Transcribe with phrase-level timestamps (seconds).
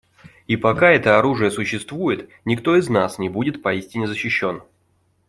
[0.47, 4.63] И пока это оружие существует, никто из нас не будет поистине защищен.